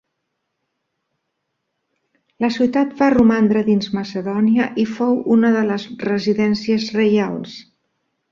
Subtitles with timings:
[2.45, 7.55] La ciutat va romandre dins Macedònia i fou una de les residències reials.